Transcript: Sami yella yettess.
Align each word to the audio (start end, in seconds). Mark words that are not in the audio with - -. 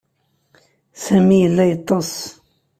Sami 1.03 1.35
yella 1.41 1.63
yettess. 1.69 2.13